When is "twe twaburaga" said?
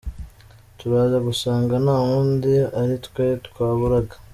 3.05-4.15